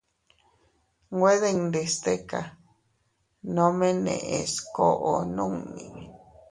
[1.15, 2.41] Nwe dindi stika,
[3.55, 5.85] nome neʼes koʼo nunni.